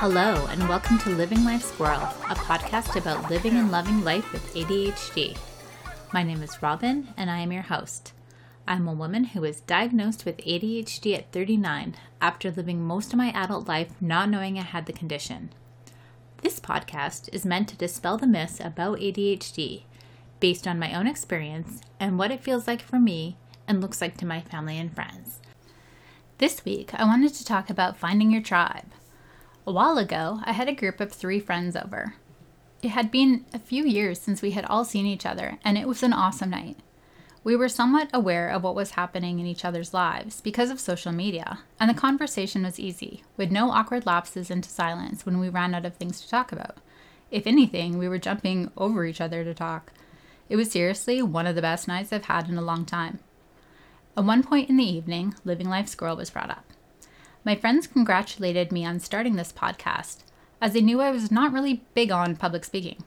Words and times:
Hello, 0.00 0.46
and 0.46 0.68
welcome 0.68 0.96
to 0.98 1.10
Living 1.10 1.44
Life 1.44 1.64
Squirrel, 1.64 2.02
a 2.30 2.36
podcast 2.36 2.94
about 2.94 3.28
living 3.28 3.56
and 3.56 3.72
loving 3.72 4.04
life 4.04 4.32
with 4.32 4.54
ADHD. 4.54 5.36
My 6.12 6.22
name 6.22 6.40
is 6.40 6.62
Robin, 6.62 7.08
and 7.16 7.28
I 7.28 7.40
am 7.40 7.50
your 7.50 7.64
host. 7.64 8.12
I'm 8.64 8.86
a 8.86 8.92
woman 8.92 9.24
who 9.24 9.40
was 9.40 9.62
diagnosed 9.62 10.24
with 10.24 10.36
ADHD 10.36 11.18
at 11.18 11.32
39 11.32 11.96
after 12.20 12.52
living 12.52 12.80
most 12.80 13.12
of 13.12 13.16
my 13.16 13.30
adult 13.30 13.66
life 13.66 13.90
not 14.00 14.30
knowing 14.30 14.56
I 14.56 14.62
had 14.62 14.86
the 14.86 14.92
condition. 14.92 15.50
This 16.42 16.60
podcast 16.60 17.28
is 17.32 17.44
meant 17.44 17.68
to 17.70 17.76
dispel 17.76 18.18
the 18.18 18.28
myths 18.28 18.60
about 18.60 19.00
ADHD 19.00 19.82
based 20.38 20.68
on 20.68 20.78
my 20.78 20.94
own 20.94 21.08
experience 21.08 21.80
and 21.98 22.16
what 22.16 22.30
it 22.30 22.44
feels 22.44 22.68
like 22.68 22.82
for 22.82 23.00
me 23.00 23.36
and 23.66 23.80
looks 23.80 24.00
like 24.00 24.16
to 24.18 24.26
my 24.26 24.42
family 24.42 24.78
and 24.78 24.94
friends. 24.94 25.40
This 26.38 26.64
week, 26.64 26.94
I 26.94 27.04
wanted 27.04 27.34
to 27.34 27.44
talk 27.44 27.68
about 27.68 27.96
finding 27.96 28.30
your 28.30 28.42
tribe. 28.42 28.92
A 29.68 29.70
while 29.70 29.98
ago, 29.98 30.40
I 30.44 30.52
had 30.52 30.66
a 30.66 30.74
group 30.74 30.98
of 30.98 31.12
three 31.12 31.38
friends 31.38 31.76
over. 31.76 32.14
It 32.82 32.88
had 32.88 33.10
been 33.10 33.44
a 33.52 33.58
few 33.58 33.84
years 33.84 34.18
since 34.18 34.40
we 34.40 34.52
had 34.52 34.64
all 34.64 34.82
seen 34.82 35.04
each 35.04 35.26
other, 35.26 35.58
and 35.62 35.76
it 35.76 35.86
was 35.86 36.02
an 36.02 36.14
awesome 36.14 36.48
night. 36.48 36.78
We 37.44 37.54
were 37.54 37.68
somewhat 37.68 38.08
aware 38.14 38.48
of 38.48 38.62
what 38.62 38.74
was 38.74 38.92
happening 38.92 39.38
in 39.38 39.44
each 39.44 39.66
other's 39.66 39.92
lives 39.92 40.40
because 40.40 40.70
of 40.70 40.80
social 40.80 41.12
media, 41.12 41.58
and 41.78 41.90
the 41.90 42.00
conversation 42.00 42.62
was 42.62 42.80
easy, 42.80 43.24
with 43.36 43.50
no 43.50 43.70
awkward 43.70 44.06
lapses 44.06 44.50
into 44.50 44.70
silence 44.70 45.26
when 45.26 45.38
we 45.38 45.50
ran 45.50 45.74
out 45.74 45.84
of 45.84 45.96
things 45.96 46.22
to 46.22 46.30
talk 46.30 46.50
about. 46.50 46.78
If 47.30 47.46
anything, 47.46 47.98
we 47.98 48.08
were 48.08 48.16
jumping 48.16 48.70
over 48.74 49.04
each 49.04 49.20
other 49.20 49.44
to 49.44 49.52
talk. 49.52 49.92
It 50.48 50.56
was 50.56 50.70
seriously 50.70 51.20
one 51.20 51.46
of 51.46 51.56
the 51.56 51.60
best 51.60 51.86
nights 51.86 52.10
I've 52.10 52.24
had 52.24 52.48
in 52.48 52.56
a 52.56 52.62
long 52.62 52.86
time. 52.86 53.18
At 54.16 54.24
one 54.24 54.42
point 54.42 54.70
in 54.70 54.78
the 54.78 54.90
evening, 54.90 55.34
Living 55.44 55.68
Life 55.68 55.88
Squirrel 55.88 56.16
was 56.16 56.30
brought 56.30 56.48
up. 56.48 56.67
My 57.48 57.56
friends 57.56 57.86
congratulated 57.86 58.72
me 58.72 58.84
on 58.84 59.00
starting 59.00 59.36
this 59.36 59.54
podcast, 59.54 60.18
as 60.60 60.74
they 60.74 60.82
knew 60.82 61.00
I 61.00 61.10
was 61.10 61.30
not 61.30 61.50
really 61.50 61.82
big 61.94 62.10
on 62.10 62.36
public 62.36 62.62
speaking. 62.62 63.02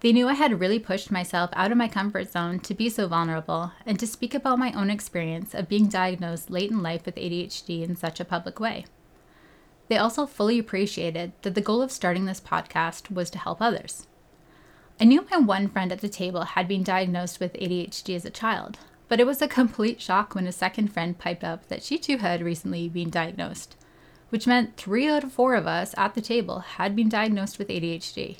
They 0.00 0.10
knew 0.12 0.26
I 0.26 0.34
had 0.34 0.58
really 0.58 0.80
pushed 0.80 1.12
myself 1.12 1.48
out 1.52 1.70
of 1.70 1.78
my 1.78 1.86
comfort 1.86 2.28
zone 2.28 2.58
to 2.58 2.74
be 2.74 2.88
so 2.88 3.06
vulnerable 3.06 3.70
and 3.86 4.00
to 4.00 4.06
speak 4.08 4.34
about 4.34 4.58
my 4.58 4.72
own 4.72 4.90
experience 4.90 5.54
of 5.54 5.68
being 5.68 5.86
diagnosed 5.86 6.50
late 6.50 6.72
in 6.72 6.82
life 6.82 7.06
with 7.06 7.14
ADHD 7.14 7.84
in 7.84 7.94
such 7.94 8.18
a 8.18 8.24
public 8.24 8.58
way. 8.58 8.84
They 9.86 9.96
also 9.96 10.26
fully 10.26 10.58
appreciated 10.58 11.32
that 11.42 11.54
the 11.54 11.60
goal 11.60 11.82
of 11.82 11.92
starting 11.92 12.24
this 12.24 12.40
podcast 12.40 13.12
was 13.12 13.30
to 13.30 13.38
help 13.38 13.62
others. 13.62 14.08
I 15.00 15.04
knew 15.04 15.24
my 15.30 15.36
one 15.36 15.68
friend 15.68 15.92
at 15.92 16.00
the 16.00 16.08
table 16.08 16.42
had 16.42 16.66
been 16.66 16.82
diagnosed 16.82 17.38
with 17.38 17.52
ADHD 17.52 18.16
as 18.16 18.24
a 18.24 18.30
child, 18.30 18.80
but 19.12 19.20
it 19.20 19.26
was 19.26 19.42
a 19.42 19.46
complete 19.46 20.00
shock 20.00 20.34
when 20.34 20.46
a 20.46 20.52
second 20.52 20.88
friend 20.88 21.18
piped 21.18 21.44
up 21.44 21.68
that 21.68 21.82
she 21.82 21.98
too 21.98 22.16
had 22.16 22.40
recently 22.40 22.88
been 22.88 23.10
diagnosed, 23.10 23.76
which 24.30 24.46
meant 24.46 24.78
three 24.78 25.06
out 25.06 25.22
of 25.22 25.30
four 25.30 25.54
of 25.54 25.66
us 25.66 25.94
at 25.98 26.14
the 26.14 26.22
table 26.22 26.60
had 26.60 26.96
been 26.96 27.10
diagnosed 27.10 27.58
with 27.58 27.68
ADHD 27.68 28.38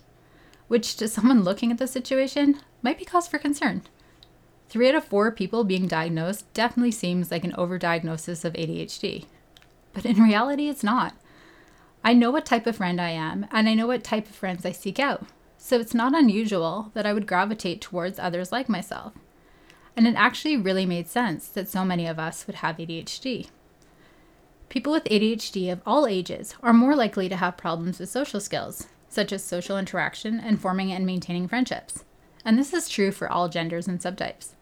which 0.72 0.96
to 0.96 1.06
someone 1.06 1.42
looking 1.42 1.70
at 1.70 1.76
the 1.76 1.86
situation 1.86 2.58
might 2.80 2.98
be 2.98 3.04
cause 3.04 3.28
for 3.28 3.36
concern. 3.36 3.82
Three 4.70 4.88
out 4.88 4.94
of 4.94 5.04
four 5.04 5.30
people 5.30 5.64
being 5.64 5.86
diagnosed 5.86 6.50
definitely 6.54 6.92
seems 6.92 7.30
like 7.30 7.44
an 7.44 7.52
overdiagnosis 7.52 8.42
of 8.42 8.54
ADHD. 8.54 9.26
But 9.92 10.06
in 10.06 10.22
reality, 10.22 10.70
it's 10.70 10.82
not. 10.82 11.14
I 12.02 12.14
know 12.14 12.30
what 12.30 12.46
type 12.46 12.66
of 12.66 12.76
friend 12.76 12.98
I 12.98 13.10
am, 13.10 13.46
and 13.50 13.68
I 13.68 13.74
know 13.74 13.86
what 13.86 14.02
type 14.02 14.30
of 14.30 14.34
friends 14.34 14.64
I 14.64 14.72
seek 14.72 14.98
out, 14.98 15.26
so 15.58 15.78
it's 15.78 15.92
not 15.92 16.16
unusual 16.16 16.90
that 16.94 17.04
I 17.04 17.12
would 17.12 17.26
gravitate 17.26 17.82
towards 17.82 18.18
others 18.18 18.50
like 18.50 18.70
myself. 18.70 19.12
And 19.96 20.06
it 20.06 20.14
actually 20.16 20.56
really 20.56 20.86
made 20.86 21.08
sense 21.08 21.48
that 21.48 21.68
so 21.68 21.84
many 21.84 22.06
of 22.06 22.18
us 22.18 22.46
would 22.46 22.56
have 22.56 22.76
ADHD. 22.76 23.48
People 24.68 24.92
with 24.92 25.04
ADHD 25.04 25.70
of 25.70 25.82
all 25.84 26.06
ages 26.06 26.54
are 26.62 26.72
more 26.72 26.96
likely 26.96 27.28
to 27.28 27.36
have 27.36 27.58
problems 27.58 27.98
with 27.98 28.08
social 28.08 28.40
skills, 28.40 28.86
such 29.08 29.30
as 29.32 29.44
social 29.44 29.76
interaction 29.76 30.40
and 30.40 30.58
forming 30.58 30.90
and 30.90 31.04
maintaining 31.04 31.46
friendships. 31.46 32.04
And 32.44 32.58
this 32.58 32.72
is 32.72 32.88
true 32.88 33.12
for 33.12 33.30
all 33.30 33.50
genders 33.50 33.86
and 33.86 34.00
subtypes. 34.00 34.54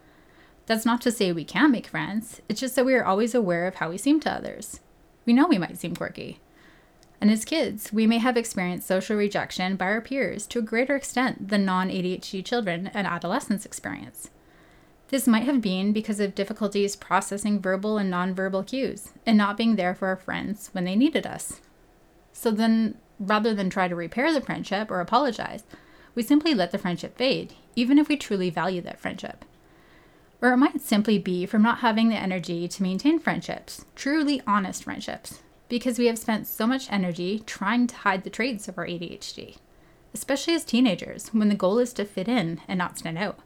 That's 0.66 0.84
not 0.84 1.00
to 1.02 1.12
say 1.12 1.32
we 1.32 1.44
can't 1.44 1.72
make 1.72 1.86
friends, 1.86 2.42
it's 2.48 2.60
just 2.60 2.76
that 2.76 2.84
we 2.84 2.94
are 2.94 3.04
always 3.04 3.34
aware 3.34 3.66
of 3.66 3.76
how 3.76 3.90
we 3.90 3.98
seem 3.98 4.20
to 4.20 4.32
others. 4.32 4.80
We 5.26 5.32
know 5.32 5.46
we 5.46 5.58
might 5.58 5.78
seem 5.78 5.94
quirky. 5.94 6.40
And 7.20 7.30
as 7.30 7.44
kids, 7.44 7.92
we 7.92 8.06
may 8.06 8.18
have 8.18 8.36
experienced 8.36 8.88
social 8.88 9.16
rejection 9.16 9.76
by 9.76 9.86
our 9.86 10.00
peers 10.00 10.46
to 10.48 10.58
a 10.58 10.62
greater 10.62 10.96
extent 10.96 11.48
than 11.48 11.64
non 11.64 11.88
ADHD 11.88 12.44
children 12.44 12.90
and 12.94 13.06
adolescents 13.06 13.66
experience. 13.66 14.30
This 15.10 15.26
might 15.26 15.42
have 15.42 15.60
been 15.60 15.92
because 15.92 16.20
of 16.20 16.36
difficulties 16.36 16.94
processing 16.94 17.60
verbal 17.60 17.98
and 17.98 18.12
nonverbal 18.12 18.64
cues 18.64 19.10
and 19.26 19.36
not 19.36 19.56
being 19.56 19.74
there 19.74 19.92
for 19.92 20.06
our 20.06 20.16
friends 20.16 20.70
when 20.70 20.84
they 20.84 20.94
needed 20.94 21.26
us. 21.26 21.60
So 22.32 22.52
then, 22.52 22.96
rather 23.18 23.52
than 23.52 23.70
try 23.70 23.88
to 23.88 23.96
repair 23.96 24.32
the 24.32 24.40
friendship 24.40 24.88
or 24.88 25.00
apologize, 25.00 25.64
we 26.14 26.22
simply 26.22 26.54
let 26.54 26.70
the 26.70 26.78
friendship 26.78 27.16
fade, 27.16 27.54
even 27.74 27.98
if 27.98 28.08
we 28.08 28.16
truly 28.16 28.50
value 28.50 28.80
that 28.82 29.00
friendship. 29.00 29.44
Or 30.40 30.52
it 30.52 30.58
might 30.58 30.80
simply 30.80 31.18
be 31.18 31.44
from 31.44 31.62
not 31.62 31.80
having 31.80 32.08
the 32.08 32.14
energy 32.14 32.68
to 32.68 32.82
maintain 32.82 33.18
friendships, 33.18 33.84
truly 33.96 34.40
honest 34.46 34.84
friendships, 34.84 35.42
because 35.68 35.98
we 35.98 36.06
have 36.06 36.20
spent 36.20 36.46
so 36.46 36.68
much 36.68 36.90
energy 36.90 37.42
trying 37.46 37.88
to 37.88 37.96
hide 37.96 38.22
the 38.22 38.30
traits 38.30 38.68
of 38.68 38.78
our 38.78 38.86
ADHD, 38.86 39.56
especially 40.14 40.54
as 40.54 40.64
teenagers 40.64 41.30
when 41.34 41.48
the 41.48 41.56
goal 41.56 41.80
is 41.80 41.92
to 41.94 42.04
fit 42.04 42.28
in 42.28 42.60
and 42.68 42.78
not 42.78 42.96
stand 42.96 43.18
out. 43.18 43.40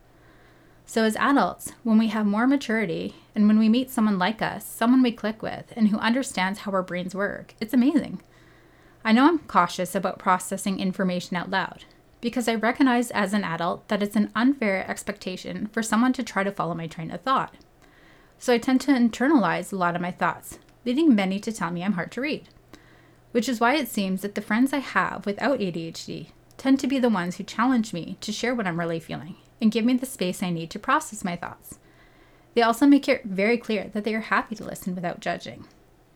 So, 0.87 1.05
as 1.05 1.17
adults, 1.17 1.73
when 1.83 1.99
we 1.99 2.09
have 2.09 2.27
more 2.27 2.47
maturity 2.47 3.15
and 3.35 3.49
when 3.49 3.59
we 3.59 3.69
meet 3.69 3.91
someone 3.91 4.19
like 4.19 4.43
us, 4.43 4.67
someone 4.67 5.03
we 5.03 5.13
click 5.13 5.43
with, 5.43 5.73
and 5.75 5.89
who 5.89 5.99
understands 5.99 6.61
how 6.61 6.73
our 6.73 6.83
brains 6.83 7.15
work, 7.15 7.55
it's 7.61 7.75
amazing. 7.75 8.21
I 9.05 9.13
know 9.13 9.27
I'm 9.27 9.39
cautious 9.41 9.95
about 9.95 10.19
processing 10.19 10.81
information 10.81 11.37
out 11.37 11.51
loud 11.51 11.85
because 12.21 12.49
I 12.49 12.55
recognize 12.55 13.11
as 13.11 13.35
an 13.35 13.45
adult 13.45 13.89
that 13.89 14.03
it's 14.03 14.17
an 14.17 14.31
unfair 14.35 14.89
expectation 14.89 15.67
for 15.67 15.83
someone 15.83 16.15
to 16.15 16.23
try 16.23 16.43
to 16.43 16.53
follow 16.53 16.75
my 16.75 16.87
train 16.87 17.11
of 17.11 17.21
thought. 17.21 17.55
So 18.39 18.53
I 18.53 18.59
tend 18.59 18.81
to 18.83 18.93
internalize 18.93 19.73
a 19.73 19.77
lot 19.77 19.95
of 19.95 20.01
my 20.01 20.11
thoughts, 20.11 20.59
leading 20.85 21.15
many 21.15 21.39
to 21.41 21.53
tell 21.53 21.71
me 21.71 21.85
I'm 21.85 21.93
hard 21.93 22.13
to 22.13 22.21
read. 22.21 22.49
Which 23.33 23.49
is 23.49 23.61
why 23.61 23.75
it 23.75 23.89
seems 23.89 24.23
that 24.23 24.35
the 24.35 24.41
friends 24.41 24.73
I 24.73 24.79
have 24.79 25.27
without 25.27 25.59
ADHD 25.59 26.29
tend 26.57 26.81
to 26.81 26.87
be 26.87 26.99
the 26.99 27.09
ones 27.09 27.37
who 27.37 27.45
challenge 27.45 27.93
me 27.93 28.17
to 28.21 28.33
share 28.33 28.55
what 28.55 28.67
I'm 28.67 28.79
really 28.79 29.01
feeling 29.01 29.37
and 29.61 29.73
give 29.73 29.85
me 29.85 29.95
the 29.95 30.07
space 30.07 30.43
I 30.43 30.51
need 30.51 30.71
to 30.71 30.79
process 30.79 31.25
my 31.25 31.37
thoughts. 31.37 31.79
They 32.55 32.63
also 32.63 32.87
make 32.87 33.09
it 33.09 33.25
very 33.25 33.59
clear 33.59 33.91
that 33.93 34.05
they 34.05 34.15
are 34.15 34.21
happy 34.21 34.55
to 34.57 34.65
listen 34.65 34.95
without 34.95 35.21
judging. 35.21 35.65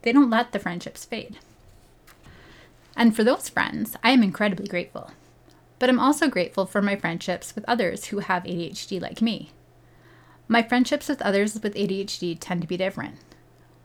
They 0.03 0.13
don't 0.13 0.31
let 0.31 0.53
the 0.53 0.59
friendships 0.59 1.05
fade. 1.05 1.39
And 2.97 3.15
for 3.15 3.25
those 3.25 3.49
friends, 3.49 3.97
I 4.03 4.11
am 4.11 4.23
incredibly 4.23 4.67
grateful. 4.67 5.11
But 5.79 5.89
I'm 5.89 6.01
also 6.01 6.29
grateful 6.29 6.67
for 6.67 6.83
my 6.83 6.97
friendships 6.97 7.55
with 7.55 7.65
others 7.69 8.07
who 8.07 8.19
have 8.19 8.43
ADHD 8.45 9.01
like 9.01 9.23
me. 9.23 9.53
My 10.49 10.63
friendships 10.63 11.09
with 11.09 11.23
others 11.23 11.55
with 11.55 11.75
ADHD 11.75 12.37
tend 12.41 12.63
to 12.63 12.67
be 12.67 12.77
different. 12.77 13.17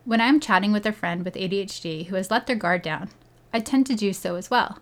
When 0.05 0.21
I'm 0.21 0.39
chatting 0.39 0.71
with 0.71 0.85
a 0.85 0.91
friend 0.91 1.23
with 1.23 1.35
ADHD 1.35 2.07
who 2.07 2.15
has 2.15 2.31
let 2.31 2.47
their 2.47 2.55
guard 2.55 2.81
down, 2.81 3.09
I 3.53 3.59
tend 3.59 3.85
to 3.87 3.95
do 3.95 4.13
so 4.13 4.35
as 4.35 4.49
well. 4.49 4.79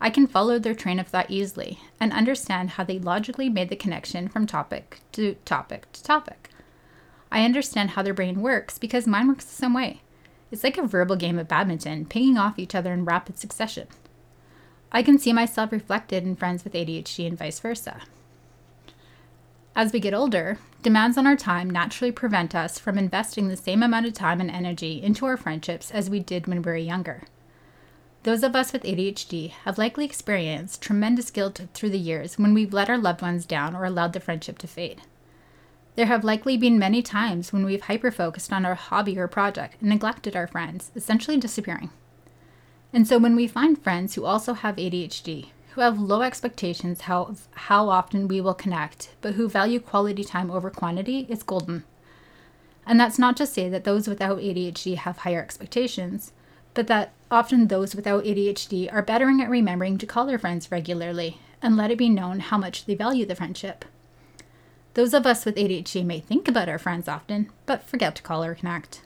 I 0.00 0.10
can 0.10 0.26
follow 0.26 0.58
their 0.58 0.74
train 0.74 1.00
of 1.00 1.08
thought 1.08 1.30
easily 1.30 1.80
and 1.98 2.12
understand 2.12 2.70
how 2.70 2.84
they 2.84 2.98
logically 2.98 3.48
made 3.48 3.68
the 3.68 3.76
connection 3.76 4.28
from 4.28 4.46
topic 4.46 5.00
to 5.12 5.34
topic 5.44 5.90
to 5.92 6.02
topic. 6.02 6.50
I 7.32 7.44
understand 7.44 7.90
how 7.90 8.02
their 8.02 8.14
brain 8.14 8.40
works 8.40 8.78
because 8.78 9.06
mine 9.06 9.28
works 9.28 9.44
the 9.44 9.54
same 9.54 9.74
way. 9.74 10.02
It's 10.50 10.64
like 10.64 10.78
a 10.78 10.86
verbal 10.86 11.16
game 11.16 11.38
of 11.38 11.48
badminton, 11.48 12.06
pinging 12.06 12.38
off 12.38 12.58
each 12.58 12.74
other 12.74 12.92
in 12.92 13.04
rapid 13.04 13.38
succession. 13.38 13.88
I 14.90 15.02
can 15.02 15.18
see 15.18 15.32
myself 15.32 15.72
reflected 15.72 16.24
in 16.24 16.36
friends 16.36 16.64
with 16.64 16.72
ADHD 16.72 17.26
and 17.26 17.38
vice 17.38 17.60
versa. 17.60 18.02
As 19.76 19.92
we 19.92 20.00
get 20.00 20.14
older, 20.14 20.58
demands 20.82 21.18
on 21.18 21.26
our 21.26 21.36
time 21.36 21.68
naturally 21.68 22.10
prevent 22.10 22.54
us 22.54 22.78
from 22.78 22.96
investing 22.96 23.48
the 23.48 23.56
same 23.56 23.82
amount 23.82 24.06
of 24.06 24.14
time 24.14 24.40
and 24.40 24.50
energy 24.50 25.02
into 25.02 25.26
our 25.26 25.36
friendships 25.36 25.90
as 25.90 26.08
we 26.08 26.20
did 26.20 26.46
when 26.46 26.62
we 26.62 26.70
were 26.70 26.76
younger. 26.76 27.24
Those 28.24 28.42
of 28.42 28.56
us 28.56 28.72
with 28.72 28.82
ADHD 28.82 29.50
have 29.50 29.78
likely 29.78 30.04
experienced 30.04 30.82
tremendous 30.82 31.30
guilt 31.30 31.60
through 31.72 31.90
the 31.90 31.98
years 31.98 32.38
when 32.38 32.52
we've 32.52 32.72
let 32.72 32.90
our 32.90 32.98
loved 32.98 33.22
ones 33.22 33.46
down 33.46 33.76
or 33.76 33.84
allowed 33.84 34.12
the 34.12 34.20
friendship 34.20 34.58
to 34.58 34.66
fade. 34.66 35.02
There 35.94 36.06
have 36.06 36.24
likely 36.24 36.56
been 36.56 36.78
many 36.78 37.02
times 37.02 37.52
when 37.52 37.64
we've 37.64 37.82
hyper 37.82 38.10
focused 38.10 38.52
on 38.52 38.64
our 38.64 38.74
hobby 38.74 39.18
or 39.18 39.28
project 39.28 39.80
and 39.80 39.90
neglected 39.90 40.36
our 40.36 40.46
friends, 40.46 40.90
essentially 40.94 41.36
disappearing. 41.36 41.90
And 42.92 43.06
so 43.06 43.18
when 43.18 43.36
we 43.36 43.46
find 43.46 43.82
friends 43.82 44.14
who 44.14 44.24
also 44.24 44.54
have 44.54 44.76
ADHD, 44.76 45.48
who 45.72 45.80
have 45.80 46.00
low 46.00 46.22
expectations 46.22 47.02
how 47.02 47.34
how 47.52 47.88
often 47.88 48.28
we 48.28 48.40
will 48.40 48.54
connect, 48.54 49.14
but 49.20 49.34
who 49.34 49.48
value 49.48 49.80
quality 49.80 50.24
time 50.24 50.50
over 50.50 50.70
quantity, 50.70 51.26
it's 51.28 51.42
golden. 51.42 51.84
And 52.86 52.98
that's 52.98 53.18
not 53.18 53.36
to 53.36 53.46
say 53.46 53.68
that 53.68 53.84
those 53.84 54.08
without 54.08 54.38
ADHD 54.38 54.96
have 54.96 55.18
higher 55.18 55.42
expectations, 55.42 56.32
but 56.78 56.86
that 56.86 57.10
often 57.28 57.66
those 57.66 57.96
without 57.96 58.22
ADHD 58.22 58.88
are 58.92 59.02
bettering 59.02 59.42
at 59.42 59.50
remembering 59.50 59.98
to 59.98 60.06
call 60.06 60.26
their 60.26 60.38
friends 60.38 60.70
regularly 60.70 61.40
and 61.60 61.76
let 61.76 61.90
it 61.90 61.98
be 61.98 62.08
known 62.08 62.38
how 62.38 62.56
much 62.56 62.84
they 62.84 62.94
value 62.94 63.26
the 63.26 63.34
friendship. 63.34 63.84
Those 64.94 65.12
of 65.12 65.26
us 65.26 65.44
with 65.44 65.56
ADHD 65.56 66.04
may 66.04 66.20
think 66.20 66.46
about 66.46 66.68
our 66.68 66.78
friends 66.78 67.08
often, 67.08 67.50
but 67.66 67.82
forget 67.82 68.14
to 68.14 68.22
call 68.22 68.44
or 68.44 68.54
connect. 68.54 69.00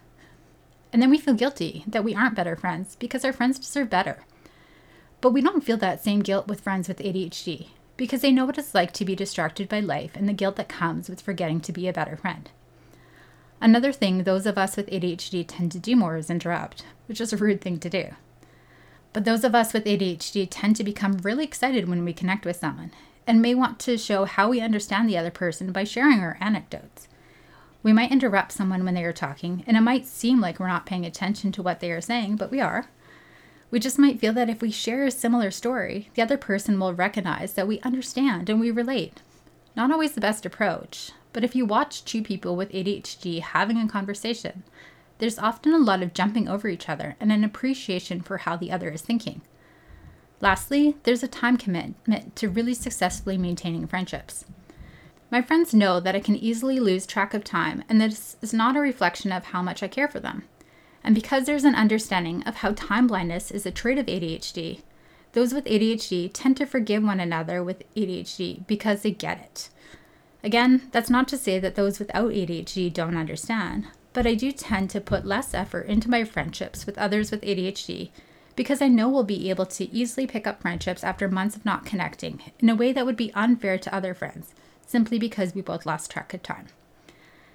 And 0.92 1.00
then 1.00 1.08
we 1.08 1.16
feel 1.16 1.32
guilty 1.32 1.82
that 1.86 2.04
we 2.04 2.14
aren't 2.14 2.34
better 2.34 2.56
friends 2.56 2.94
because 2.96 3.24
our 3.24 3.32
friends 3.32 3.58
deserve 3.58 3.88
better. 3.88 4.18
But 5.22 5.30
we 5.30 5.40
don't 5.40 5.64
feel 5.64 5.78
that 5.78 6.04
same 6.04 6.20
guilt 6.20 6.46
with 6.46 6.60
friends 6.60 6.88
with 6.88 6.98
ADHD 6.98 7.68
because 7.96 8.20
they 8.20 8.32
know 8.32 8.44
what 8.44 8.58
it's 8.58 8.74
like 8.74 8.92
to 8.92 9.06
be 9.06 9.16
distracted 9.16 9.70
by 9.70 9.80
life 9.80 10.10
and 10.14 10.28
the 10.28 10.34
guilt 10.34 10.56
that 10.56 10.68
comes 10.68 11.08
with 11.08 11.22
forgetting 11.22 11.62
to 11.62 11.72
be 11.72 11.88
a 11.88 11.92
better 11.94 12.18
friend. 12.18 12.50
Another 13.62 13.92
thing 13.92 14.24
those 14.24 14.44
of 14.44 14.58
us 14.58 14.76
with 14.76 14.90
ADHD 14.90 15.44
tend 15.46 15.70
to 15.70 15.78
do 15.78 15.94
more 15.94 16.16
is 16.16 16.28
interrupt, 16.28 16.84
which 17.06 17.20
is 17.20 17.32
a 17.32 17.36
rude 17.36 17.60
thing 17.60 17.78
to 17.78 17.88
do. 17.88 18.08
But 19.12 19.24
those 19.24 19.44
of 19.44 19.54
us 19.54 19.72
with 19.72 19.84
ADHD 19.84 20.48
tend 20.50 20.74
to 20.74 20.84
become 20.84 21.18
really 21.18 21.44
excited 21.44 21.88
when 21.88 22.04
we 22.04 22.12
connect 22.12 22.44
with 22.44 22.56
someone 22.56 22.90
and 23.24 23.40
may 23.40 23.54
want 23.54 23.78
to 23.78 23.96
show 23.96 24.24
how 24.24 24.48
we 24.48 24.60
understand 24.60 25.08
the 25.08 25.16
other 25.16 25.30
person 25.30 25.70
by 25.70 25.84
sharing 25.84 26.18
our 26.18 26.36
anecdotes. 26.40 27.06
We 27.84 27.92
might 27.92 28.10
interrupt 28.10 28.50
someone 28.50 28.84
when 28.84 28.94
they 28.94 29.04
are 29.04 29.12
talking, 29.12 29.62
and 29.68 29.76
it 29.76 29.82
might 29.82 30.06
seem 30.06 30.40
like 30.40 30.58
we're 30.58 30.66
not 30.66 30.84
paying 30.84 31.06
attention 31.06 31.52
to 31.52 31.62
what 31.62 31.78
they 31.78 31.92
are 31.92 32.00
saying, 32.00 32.36
but 32.36 32.50
we 32.50 32.60
are. 32.60 32.86
We 33.70 33.78
just 33.78 33.96
might 33.96 34.18
feel 34.18 34.32
that 34.32 34.50
if 34.50 34.60
we 34.60 34.72
share 34.72 35.04
a 35.04 35.10
similar 35.12 35.52
story, 35.52 36.10
the 36.14 36.22
other 36.22 36.36
person 36.36 36.80
will 36.80 36.94
recognize 36.94 37.52
that 37.52 37.68
we 37.68 37.78
understand 37.82 38.50
and 38.50 38.58
we 38.58 38.72
relate. 38.72 39.22
Not 39.76 39.92
always 39.92 40.12
the 40.14 40.20
best 40.20 40.44
approach, 40.44 41.12
but 41.32 41.44
if 41.44 41.54
you 41.54 41.64
watch 41.64 42.04
two 42.04 42.22
people 42.22 42.56
with 42.56 42.72
ADHD 42.72 43.40
having 43.40 43.78
a 43.78 43.88
conversation, 43.88 44.62
there's 45.18 45.38
often 45.38 45.72
a 45.72 45.78
lot 45.78 46.02
of 46.02 46.14
jumping 46.14 46.48
over 46.48 46.68
each 46.68 46.88
other 46.88 47.16
and 47.20 47.30
an 47.30 47.44
appreciation 47.44 48.20
for 48.20 48.38
how 48.38 48.56
the 48.56 48.72
other 48.72 48.90
is 48.90 49.02
thinking. 49.02 49.42
Lastly, 50.40 50.96
there's 51.04 51.22
a 51.22 51.28
time 51.28 51.56
commitment 51.56 52.34
to 52.36 52.48
really 52.48 52.74
successfully 52.74 53.38
maintaining 53.38 53.86
friendships. 53.86 54.44
My 55.30 55.40
friends 55.40 55.72
know 55.72 56.00
that 56.00 56.16
I 56.16 56.20
can 56.20 56.36
easily 56.36 56.80
lose 56.80 57.06
track 57.06 57.32
of 57.32 57.44
time, 57.44 57.84
and 57.88 58.00
this 58.00 58.36
is 58.42 58.52
not 58.52 58.76
a 58.76 58.80
reflection 58.80 59.32
of 59.32 59.46
how 59.46 59.62
much 59.62 59.82
I 59.82 59.88
care 59.88 60.08
for 60.08 60.20
them. 60.20 60.42
And 61.04 61.14
because 61.14 61.46
there's 61.46 61.64
an 61.64 61.74
understanding 61.74 62.42
of 62.42 62.56
how 62.56 62.72
time 62.72 63.06
blindness 63.06 63.50
is 63.50 63.64
a 63.64 63.70
trait 63.70 63.98
of 63.98 64.06
ADHD, 64.06 64.82
those 65.32 65.54
with 65.54 65.64
ADHD 65.64 66.30
tend 66.32 66.56
to 66.58 66.66
forgive 66.66 67.02
one 67.02 67.20
another 67.20 67.64
with 67.64 67.82
ADHD 67.94 68.66
because 68.66 69.02
they 69.02 69.10
get 69.10 69.38
it. 69.38 69.70
Again, 70.44 70.88
that's 70.90 71.10
not 71.10 71.28
to 71.28 71.38
say 71.38 71.58
that 71.58 71.76
those 71.76 71.98
without 71.98 72.32
ADHD 72.32 72.92
don't 72.92 73.16
understand, 73.16 73.86
but 74.12 74.26
I 74.26 74.34
do 74.34 74.50
tend 74.52 74.90
to 74.90 75.00
put 75.00 75.24
less 75.24 75.54
effort 75.54 75.86
into 75.86 76.10
my 76.10 76.24
friendships 76.24 76.84
with 76.84 76.98
others 76.98 77.30
with 77.30 77.42
ADHD 77.42 78.10
because 78.56 78.82
I 78.82 78.88
know 78.88 79.08
we'll 79.08 79.24
be 79.24 79.50
able 79.50 79.66
to 79.66 79.90
easily 79.92 80.26
pick 80.26 80.46
up 80.46 80.60
friendships 80.60 81.04
after 81.04 81.28
months 81.28 81.56
of 81.56 81.64
not 81.64 81.86
connecting 81.86 82.42
in 82.58 82.68
a 82.68 82.74
way 82.74 82.92
that 82.92 83.06
would 83.06 83.16
be 83.16 83.32
unfair 83.34 83.78
to 83.78 83.94
other 83.94 84.14
friends, 84.14 84.54
simply 84.86 85.18
because 85.18 85.54
we 85.54 85.62
both 85.62 85.86
lost 85.86 86.10
track 86.10 86.34
of 86.34 86.42
time. 86.42 86.66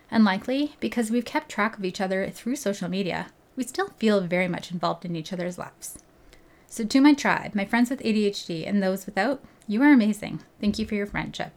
And 0.10 0.24
likely, 0.24 0.76
because 0.80 1.12
we've 1.12 1.26
kept 1.26 1.50
track 1.50 1.78
of 1.78 1.86
each 1.86 2.02
other 2.02 2.30
through 2.30 2.56
social 2.56 2.90
media, 2.90 3.28
we 3.56 3.64
still 3.64 3.90
feel 3.98 4.22
very 4.22 4.48
much 4.48 4.72
involved 4.72 5.06
in 5.06 5.16
each 5.16 5.34
other's 5.34 5.58
lives. 5.58 6.00
So, 6.68 6.86
to 6.86 7.02
my 7.02 7.14
tribe, 7.14 7.56
my 7.56 7.66
friends 7.66 7.90
with 7.90 8.02
ADHD, 8.02 8.68
and 8.68 8.82
those 8.82 9.06
without, 9.06 9.44
you 9.68 9.82
are 9.84 9.92
amazing. 9.92 10.42
Thank 10.60 10.80
you 10.80 10.86
for 10.86 10.96
your 10.96 11.06
friendship. 11.06 11.52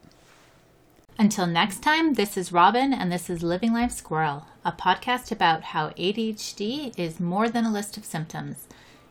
Until 1.20 1.46
next 1.46 1.82
time, 1.82 2.14
this 2.14 2.38
is 2.38 2.50
Robin, 2.50 2.94
and 2.94 3.12
this 3.12 3.28
is 3.28 3.42
Living 3.42 3.74
Life 3.74 3.90
Squirrel, 3.90 4.46
a 4.64 4.72
podcast 4.72 5.30
about 5.30 5.62
how 5.62 5.90
ADHD 5.90 6.98
is 6.98 7.20
more 7.20 7.50
than 7.50 7.66
a 7.66 7.70
list 7.70 7.98
of 7.98 8.06
symptoms. 8.06 8.66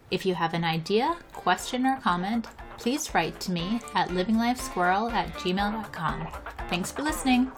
If 0.09 0.25
you 0.25 0.33
have 0.33 0.55
an 0.55 0.63
idea, 0.63 1.17
question, 1.33 1.85
or 1.85 1.97
comment, 1.97 2.47
please 2.79 3.13
write 3.13 3.39
to 3.41 3.51
me 3.51 3.79
at 3.93 4.09
livinglifesquirrel 4.09 5.13
at 5.13 5.31
gmail.com. 5.35 6.27
Thanks 6.67 6.91
for 6.91 7.03
listening. 7.03 7.51